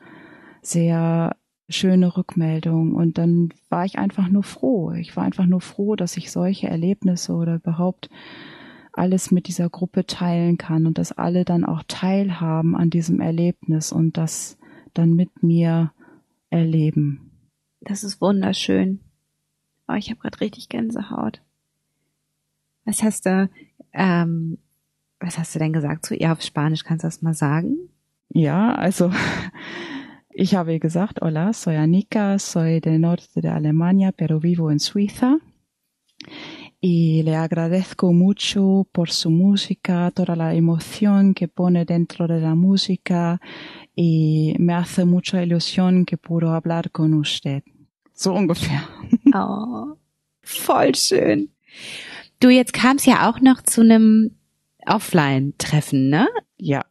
[0.62, 1.38] sehr
[1.70, 4.92] schöne Rückmeldungen und dann war ich einfach nur froh.
[4.92, 8.10] Ich war einfach nur froh, dass ich solche Erlebnisse oder überhaupt
[8.98, 13.92] alles mit dieser Gruppe teilen kann und dass alle dann auch teilhaben an diesem Erlebnis
[13.92, 14.58] und das
[14.94, 15.92] dann mit mir
[16.50, 17.32] erleben.
[17.82, 19.02] Das ist wunderschön.
[19.88, 21.42] Oh, ich habe gerade richtig Gänsehaut.
[22.86, 23.50] Was hast du,
[23.94, 24.58] ähm,
[25.20, 26.84] was hast du denn gesagt zu ihr auf Spanisch?
[26.84, 27.90] Kannst du das mal sagen?
[28.30, 29.12] Ja, also
[30.30, 35.40] ich habe gesagt, hola, soy Anika, soy del norte de Alemania, pero vivo en Suiza
[36.88, 42.54] y le agradezco mucho por su música, toda la emoción que pone dentro de la
[42.54, 43.42] música
[43.96, 47.64] y me hace mucha ilusión que puedo hablar con usted.
[48.14, 48.84] So ungefähr.
[49.34, 49.98] Oh,
[50.44, 51.50] voll schön.
[52.40, 54.36] Du, jetzt kam es ja auch noch zu einem
[54.86, 56.28] Offline-Treffen, ne?
[56.58, 56.86] Ja.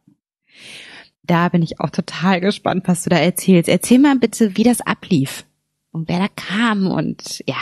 [1.23, 3.69] Da bin ich auch total gespannt, was du da erzählst.
[3.69, 5.45] Erzähl mal bitte, wie das ablief
[5.91, 7.55] und wer da kam und ja.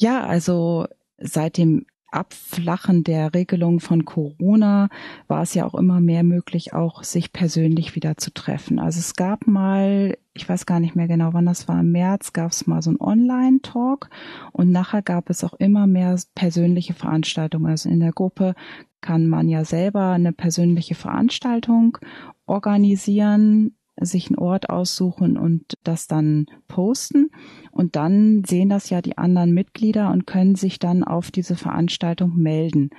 [0.00, 0.86] Ja, also
[1.18, 4.88] seit dem Abflachen der Regelung von Corona
[5.28, 8.78] war es ja auch immer mehr möglich, auch sich persönlich wieder zu treffen.
[8.78, 12.32] Also es gab mal, ich weiß gar nicht mehr genau, wann das war, im März
[12.32, 14.08] gab es mal so ein Online-Talk
[14.52, 17.66] und nachher gab es auch immer mehr persönliche Veranstaltungen.
[17.66, 18.54] Also in der Gruppe
[19.02, 21.98] kann man ja selber eine persönliche Veranstaltung
[22.46, 27.30] organisieren sich einen Ort aussuchen und das dann posten.
[27.70, 32.36] Und dann sehen das ja die anderen Mitglieder und können sich dann auf diese Veranstaltung
[32.36, 32.90] melden.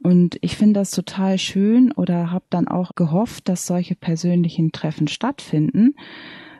[0.00, 5.08] Und ich finde das total schön oder habe dann auch gehofft, dass solche persönlichen Treffen
[5.08, 5.94] stattfinden,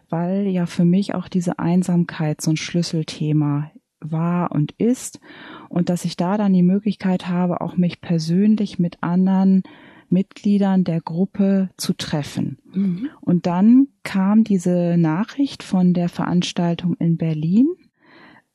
[0.08, 5.20] weil ja für mich auch diese Einsamkeit so ein Schlüsselthema war und ist
[5.68, 9.62] und dass ich da dann die Möglichkeit habe, auch mich persönlich mit anderen
[10.10, 12.58] Mitgliedern der Gruppe zu treffen.
[12.72, 13.10] Mhm.
[13.20, 17.66] Und dann kam diese Nachricht von der Veranstaltung in Berlin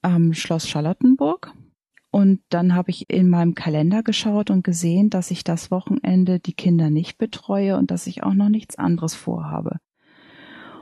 [0.02, 1.54] am Schloss Charlottenburg.
[2.12, 6.54] Und dann habe ich in meinem Kalender geschaut und gesehen, dass ich das Wochenende die
[6.54, 9.80] Kinder nicht betreue und dass ich auch noch nichts anderes vorhabe.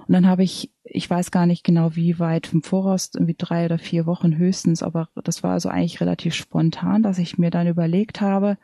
[0.07, 3.63] Und dann habe ich, ich weiß gar nicht genau wie weit im Voraus, irgendwie drei
[3.63, 7.67] oder vier Wochen höchstens, aber das war also eigentlich relativ spontan, dass ich mir dann
[7.67, 8.57] überlegt habe,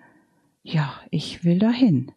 [0.67, 2.11] ja, ich will dahin.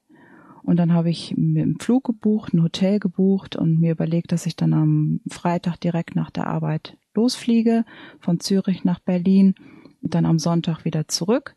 [0.63, 4.45] Und dann habe ich mir einen Flug gebucht, ein Hotel gebucht und mir überlegt, dass
[4.45, 7.85] ich dann am Freitag direkt nach der Arbeit losfliege,
[8.19, 9.55] von Zürich nach Berlin
[10.03, 11.55] dann am Sonntag wieder zurück.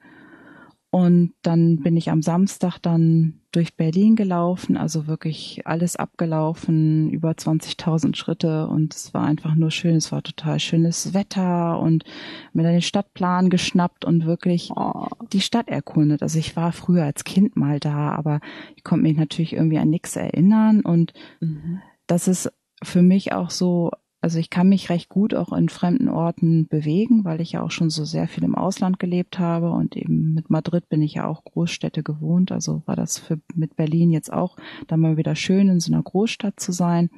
[0.93, 7.32] Und dann bin ich am Samstag dann durch Berlin gelaufen, also wirklich alles abgelaufen, über
[7.32, 12.03] 20.000 Schritte und es war einfach nur schön, es war total schönes Wetter und
[12.53, 15.08] mir dann den Stadtplan geschnappt und wirklich oh.
[15.32, 16.21] die Stadt erkundet.
[16.21, 18.39] Also ich war früher als Kind mal da, aber
[18.75, 21.82] ich konnte mich natürlich irgendwie an nichts erinnern und mhm.
[22.06, 22.53] das ist
[22.84, 23.89] für mich auch so
[24.23, 27.71] also ich kann mich recht gut auch in fremden Orten bewegen, weil ich ja auch
[27.71, 31.27] schon so sehr viel im Ausland gelebt habe und eben mit Madrid bin ich ja
[31.27, 32.53] auch Großstädte gewohnt.
[32.53, 34.55] Also war das für mit Berlin jetzt auch
[34.88, 37.09] dann mal wieder schön in so einer Großstadt zu sein.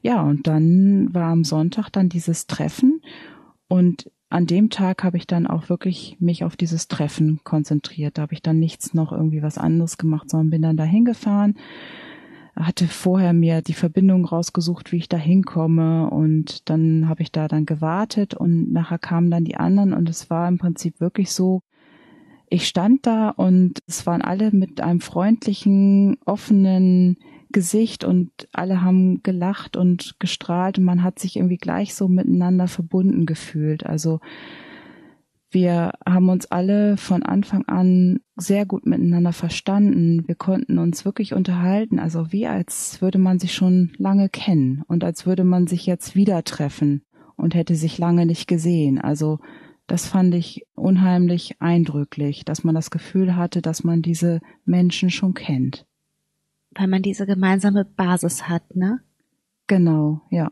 [0.00, 3.02] Ja, und dann war am Sonntag dann dieses Treffen
[3.66, 8.16] und an dem Tag habe ich dann auch wirklich mich auf dieses Treffen konzentriert.
[8.16, 11.56] Da habe ich dann nichts noch irgendwie was anderes gemacht, sondern bin dann dahin gefahren
[12.54, 16.10] hatte vorher mir die Verbindung rausgesucht, wie ich da hinkomme.
[16.10, 19.92] Und dann habe ich da dann gewartet und nachher kamen dann die anderen.
[19.92, 21.62] Und es war im Prinzip wirklich so,
[22.48, 27.16] ich stand da und es waren alle mit einem freundlichen, offenen
[27.50, 30.78] Gesicht und alle haben gelacht und gestrahlt.
[30.78, 33.86] Und man hat sich irgendwie gleich so miteinander verbunden gefühlt.
[33.86, 34.20] Also
[35.52, 40.26] wir haben uns alle von Anfang an sehr gut miteinander verstanden.
[40.26, 45.04] Wir konnten uns wirklich unterhalten, also wie als würde man sich schon lange kennen und
[45.04, 47.04] als würde man sich jetzt wieder treffen
[47.36, 48.98] und hätte sich lange nicht gesehen.
[48.98, 49.38] Also
[49.86, 55.34] das fand ich unheimlich eindrücklich, dass man das Gefühl hatte, dass man diese Menschen schon
[55.34, 55.86] kennt.
[56.74, 59.00] Weil man diese gemeinsame Basis hat, ne?
[59.66, 60.50] Genau, ja.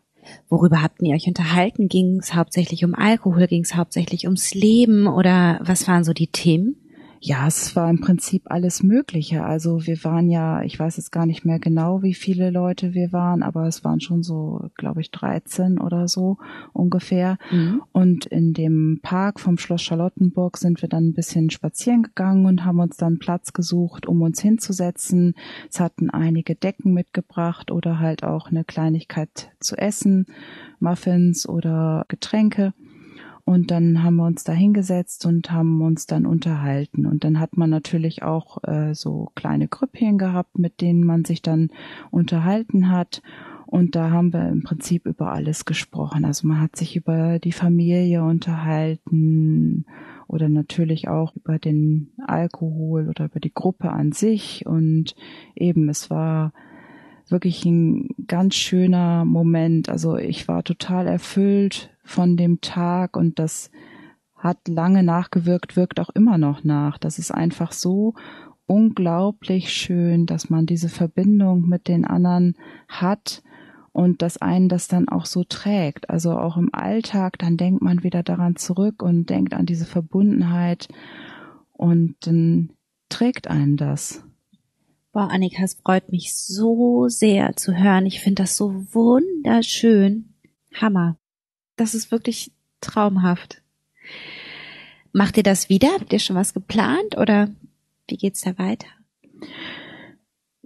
[0.49, 1.89] Worüber habt ihr euch unterhalten?
[1.89, 3.47] Ging es hauptsächlich um Alkohol?
[3.47, 5.07] Ging es hauptsächlich ums Leben?
[5.07, 6.77] Oder was waren so die Themen?
[7.23, 9.45] Ja, es war im Prinzip alles Mögliche.
[9.45, 13.13] Also wir waren ja, ich weiß jetzt gar nicht mehr genau, wie viele Leute wir
[13.13, 16.39] waren, aber es waren schon so, glaube ich, 13 oder so
[16.73, 17.37] ungefähr.
[17.51, 17.83] Mhm.
[17.93, 22.65] Und in dem Park vom Schloss Charlottenburg sind wir dann ein bisschen spazieren gegangen und
[22.65, 25.35] haben uns dann Platz gesucht, um uns hinzusetzen.
[25.71, 30.25] Es hatten einige Decken mitgebracht oder halt auch eine Kleinigkeit zu essen,
[30.79, 32.73] Muffins oder Getränke.
[33.45, 37.07] Und dann haben wir uns da hingesetzt und haben uns dann unterhalten.
[37.07, 41.43] Und dann hat man natürlich auch äh, so kleine Grüppchen gehabt, mit denen man sich
[41.43, 41.71] dann
[42.11, 43.23] unterhalten hat.
[43.67, 46.25] Und da haben wir im Prinzip über alles gesprochen.
[46.25, 49.87] Also man hat sich über die Familie unterhalten
[50.27, 54.67] oder natürlich auch über den Alkohol oder über die Gruppe an sich.
[54.67, 55.15] Und
[55.55, 56.53] eben, es war
[57.29, 59.89] wirklich ein ganz schöner Moment.
[59.89, 63.71] Also ich war total erfüllt von dem Tag und das
[64.35, 66.99] hat lange nachgewirkt, wirkt auch immer noch nach.
[66.99, 68.15] Das ist einfach so
[68.67, 72.57] unglaublich schön, dass man diese Verbindung mit den anderen
[72.89, 73.43] hat
[73.93, 76.09] und dass einen das dann auch so trägt.
[76.09, 80.89] Also auch im Alltag, dann denkt man wieder daran zurück und denkt an diese Verbundenheit
[81.73, 82.73] und dann
[83.09, 84.25] trägt einen das.
[85.13, 88.07] Boah, Annika, es freut mich so sehr zu hören.
[88.07, 90.35] Ich finde das so wunderschön.
[90.73, 91.20] Hammer.
[91.81, 93.63] Das ist wirklich traumhaft.
[95.13, 95.89] Macht ihr das wieder?
[95.99, 97.49] Habt ihr schon was geplant oder
[98.07, 98.87] wie geht's da weiter?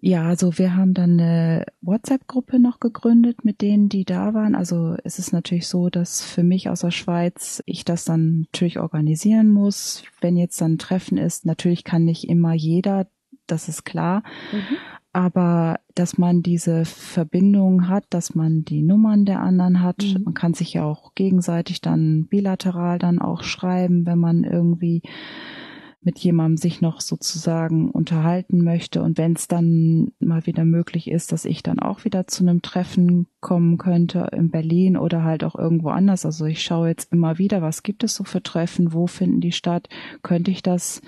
[0.00, 4.56] Ja, also wir haben dann eine WhatsApp-Gruppe noch gegründet mit denen, die da waren.
[4.56, 8.80] Also es ist natürlich so, dass für mich aus der Schweiz ich das dann natürlich
[8.80, 10.02] organisieren muss.
[10.20, 13.06] Wenn jetzt dann ein Treffen ist, natürlich kann nicht immer jeder,
[13.46, 14.24] das ist klar.
[14.50, 14.78] Mhm
[15.14, 20.02] aber dass man diese Verbindung hat, dass man die Nummern der anderen hat.
[20.02, 20.24] Mhm.
[20.24, 25.02] Man kann sich ja auch gegenseitig dann bilateral dann auch schreiben, wenn man irgendwie
[26.00, 29.02] mit jemandem sich noch sozusagen unterhalten möchte.
[29.02, 32.60] Und wenn es dann mal wieder möglich ist, dass ich dann auch wieder zu einem
[32.60, 36.26] Treffen kommen könnte in Berlin oder halt auch irgendwo anders.
[36.26, 39.52] Also ich schaue jetzt immer wieder, was gibt es so für Treffen, wo finden die
[39.52, 39.88] statt,
[40.22, 41.00] könnte ich das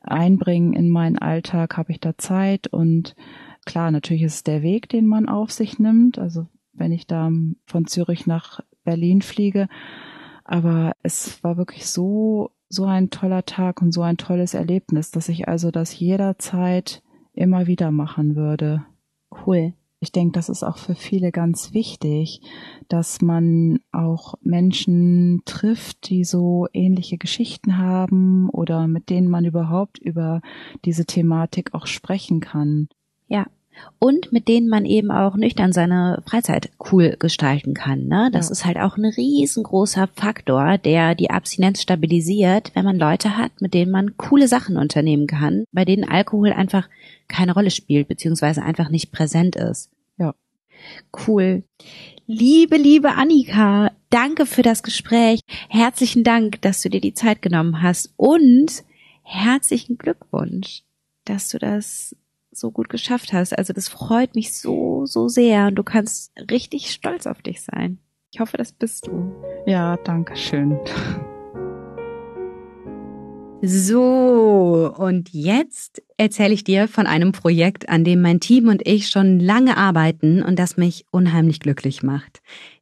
[0.00, 1.76] einbringen in meinen Alltag?
[1.76, 2.66] Habe ich da Zeit?
[2.66, 3.14] Und
[3.64, 6.18] klar, natürlich ist es der Weg, den man auf sich nimmt.
[6.18, 7.30] Also wenn ich da
[7.66, 9.68] von Zürich nach Berlin fliege.
[10.44, 15.28] Aber es war wirklich so, so ein toller Tag und so ein tolles Erlebnis, dass
[15.28, 18.84] ich also das jederzeit immer wieder machen würde.
[19.46, 19.74] Cool.
[20.02, 22.40] Ich denke, das ist auch für viele ganz wichtig,
[22.88, 29.98] dass man auch Menschen trifft, die so ähnliche Geschichten haben oder mit denen man überhaupt
[29.98, 30.40] über
[30.86, 32.88] diese Thematik auch sprechen kann.
[33.28, 33.46] Ja.
[33.98, 38.06] Und mit denen man eben auch nüchtern seine Freizeit cool gestalten kann.
[38.06, 38.30] Ne?
[38.32, 38.52] Das ja.
[38.52, 43.74] ist halt auch ein riesengroßer Faktor, der die Abstinenz stabilisiert, wenn man Leute hat, mit
[43.74, 46.88] denen man coole Sachen unternehmen kann, bei denen Alkohol einfach
[47.28, 49.90] keine Rolle spielt, beziehungsweise einfach nicht präsent ist.
[50.16, 50.34] Ja.
[51.26, 51.62] Cool.
[52.26, 55.40] Liebe, liebe Annika, danke für das Gespräch.
[55.68, 58.84] Herzlichen Dank, dass du dir die Zeit genommen hast und
[59.22, 60.82] herzlichen Glückwunsch,
[61.24, 62.16] dass du das
[62.52, 63.56] so gut geschafft hast.
[63.56, 67.98] Also das freut mich so, so sehr und du kannst richtig stolz auf dich sein.
[68.32, 69.32] Ich hoffe, das bist du.
[69.66, 70.78] Ja, danke schön.
[73.62, 79.08] So, und jetzt erzähle ich dir von einem Projekt, an dem mein Team und ich
[79.08, 82.40] schon lange arbeiten und das mich unheimlich glücklich macht.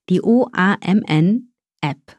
[0.08, 2.16] Die OAMN-App.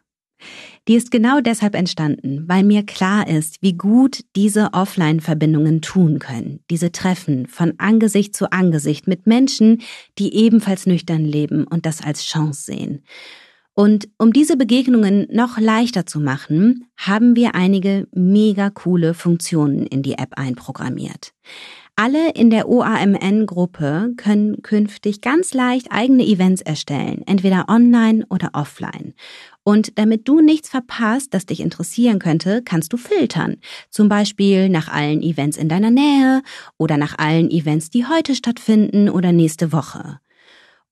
[0.90, 6.62] Die ist genau deshalb entstanden, weil mir klar ist, wie gut diese Offline-Verbindungen tun können.
[6.72, 9.84] Diese Treffen von Angesicht zu Angesicht mit Menschen,
[10.18, 13.04] die ebenfalls nüchtern leben und das als Chance sehen.
[13.76, 20.02] Und um diese Begegnungen noch leichter zu machen, haben wir einige mega coole Funktionen in
[20.02, 21.34] die App einprogrammiert.
[22.02, 29.14] Alle in der OAMN-Gruppe können künftig ganz leicht eigene Events erstellen, entweder online oder offline.
[29.70, 33.58] Und damit du nichts verpasst, das dich interessieren könnte, kannst du filtern.
[33.92, 36.42] Zum Beispiel nach allen Events in deiner Nähe
[36.80, 40.22] oder nach allen Events, die heute stattfinden oder nächste Woche.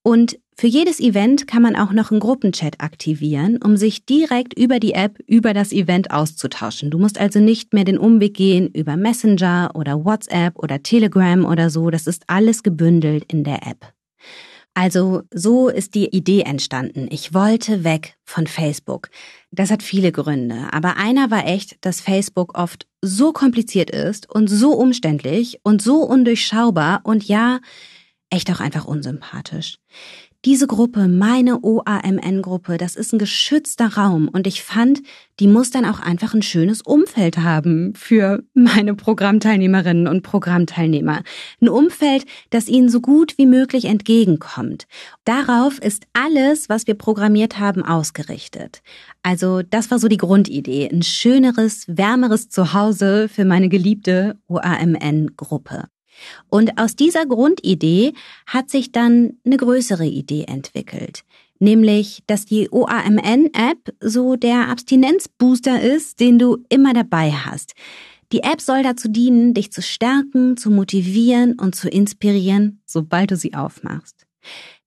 [0.04, 4.78] Und für jedes Event kann man auch noch einen Gruppenchat aktivieren, um sich direkt über
[4.78, 6.92] die App über das Event auszutauschen.
[6.92, 11.70] Du musst also nicht mehr den Umweg gehen über Messenger oder WhatsApp oder Telegram oder
[11.70, 11.90] so.
[11.90, 13.92] Das ist alles gebündelt in der App.
[14.80, 17.08] Also so ist die Idee entstanden.
[17.10, 19.10] Ich wollte weg von Facebook.
[19.50, 24.46] Das hat viele Gründe, aber einer war echt, dass Facebook oft so kompliziert ist und
[24.46, 27.58] so umständlich und so undurchschaubar und ja,
[28.30, 29.78] echt auch einfach unsympathisch.
[30.48, 35.02] Diese Gruppe, meine OAMN-Gruppe, das ist ein geschützter Raum und ich fand,
[35.40, 41.20] die muss dann auch einfach ein schönes Umfeld haben für meine Programmteilnehmerinnen und Programmteilnehmer.
[41.60, 44.86] Ein Umfeld, das ihnen so gut wie möglich entgegenkommt.
[45.26, 48.80] Darauf ist alles, was wir programmiert haben, ausgerichtet.
[49.22, 55.88] Also das war so die Grundidee, ein schöneres, wärmeres Zuhause für meine geliebte OAMN-Gruppe.
[56.48, 58.12] Und aus dieser Grundidee
[58.46, 61.22] hat sich dann eine größere Idee entwickelt.
[61.60, 67.74] Nämlich, dass die OAMN-App so der Abstinenzbooster ist, den du immer dabei hast.
[68.32, 73.36] Die App soll dazu dienen, dich zu stärken, zu motivieren und zu inspirieren, sobald du
[73.36, 74.26] sie aufmachst.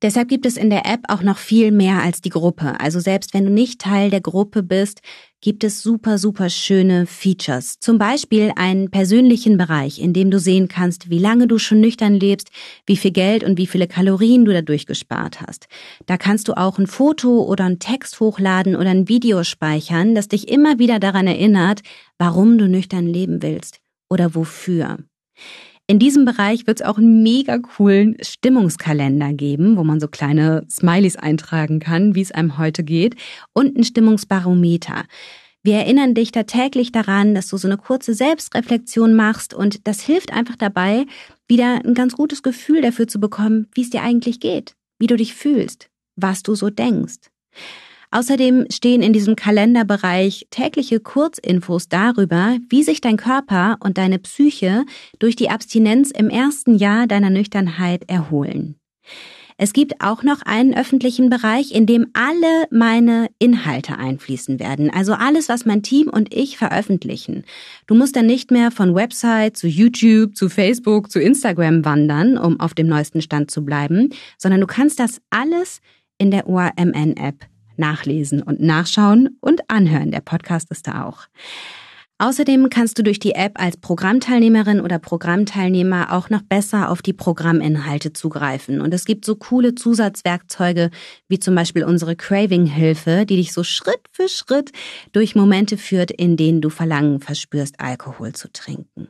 [0.02, 2.80] Deshalb gibt es in der App auch noch viel mehr als die Gruppe.
[2.80, 5.02] Also selbst wenn du nicht Teil der Gruppe bist,
[5.42, 7.80] gibt es super, super schöne Features.
[7.80, 12.14] Zum Beispiel einen persönlichen Bereich, in dem du sehen kannst, wie lange du schon nüchtern
[12.14, 12.52] lebst,
[12.86, 15.68] wie viel Geld und wie viele Kalorien du dadurch gespart hast.
[16.06, 20.28] Da kannst du auch ein Foto oder einen Text hochladen oder ein Video speichern, das
[20.28, 21.82] dich immer wieder daran erinnert,
[22.20, 23.80] warum du nüchtern leben willst
[24.10, 25.00] oder wofür.
[25.92, 30.66] In diesem Bereich wird es auch einen mega coolen Stimmungskalender geben, wo man so kleine
[30.70, 33.18] Smileys eintragen kann, wie es einem heute geht,
[33.52, 35.04] und ein Stimmungsbarometer.
[35.64, 40.00] Wir erinnern dich da täglich daran, dass du so eine kurze Selbstreflexion machst und das
[40.00, 41.08] hilft einfach dabei,
[41.50, 45.18] wieder ein ganz gutes Gefühl dafür zu bekommen, wie es dir eigentlich geht, wie du
[45.18, 47.20] dich fühlst, was du so denkst.
[48.12, 54.84] Außerdem stehen in diesem Kalenderbereich tägliche Kurzinfos darüber, wie sich dein Körper und deine Psyche
[55.18, 58.76] durch die Abstinenz im ersten Jahr deiner Nüchternheit erholen.
[59.64, 64.90] Es gibt auch noch einen öffentlichen Bereich, in dem alle meine Inhalte einfließen werden.
[64.90, 67.44] Also alles, was mein Team und ich veröffentlichen.
[67.86, 72.60] Du musst dann nicht mehr von Website zu YouTube, zu Facebook, zu Instagram wandern, um
[72.60, 75.80] auf dem neuesten Stand zu bleiben, sondern du kannst das alles
[76.18, 77.51] in der ORMN-App
[77.82, 80.12] nachlesen und nachschauen und anhören.
[80.12, 81.28] Der Podcast ist da auch.
[82.22, 87.14] Außerdem kannst du durch die App als Programmteilnehmerin oder Programmteilnehmer auch noch besser auf die
[87.14, 88.80] Programminhalte zugreifen.
[88.80, 90.92] Und es gibt so coole Zusatzwerkzeuge
[91.30, 94.72] wie zum Beispiel unsere Craving-Hilfe, die dich so Schritt für Schritt
[95.14, 99.08] durch Momente führt, in denen du Verlangen verspürst, Alkohol zu trinken.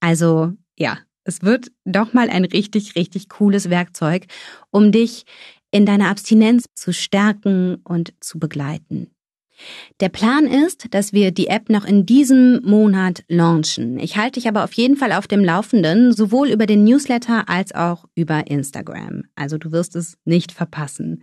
[0.00, 4.24] Also ja, es wird doch mal ein richtig, richtig cooles Werkzeug,
[4.70, 5.26] um dich
[5.70, 9.10] in deiner Abstinenz zu stärken und zu begleiten.
[10.00, 13.98] Der Plan ist, dass wir die App noch in diesem Monat launchen.
[13.98, 17.74] Ich halte dich aber auf jeden Fall auf dem Laufenden, sowohl über den Newsletter als
[17.74, 19.24] auch über Instagram.
[19.34, 21.22] Also du wirst es nicht verpassen.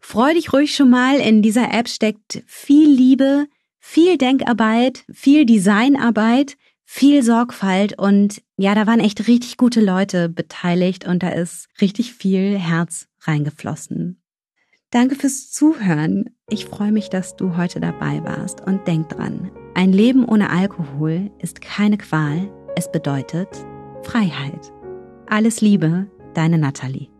[0.00, 3.46] Freu dich ruhig schon mal, in dieser App steckt viel Liebe,
[3.78, 11.06] viel Denkarbeit, viel Designarbeit, viel Sorgfalt und ja, da waren echt richtig gute Leute beteiligt
[11.06, 14.22] und da ist richtig viel Herz reingeflossen.
[14.90, 16.30] Danke fürs Zuhören.
[16.48, 21.30] Ich freue mich, dass du heute dabei warst und denk dran, ein Leben ohne Alkohol
[21.38, 23.48] ist keine Qual, es bedeutet
[24.02, 24.72] Freiheit.
[25.26, 27.10] Alles Liebe, deine Nathalie.